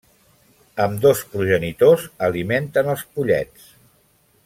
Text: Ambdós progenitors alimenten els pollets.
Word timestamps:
Ambdós 0.85 1.21
progenitors 1.35 2.07
alimenten 2.31 2.93
els 2.97 3.05
pollets. 3.19 3.73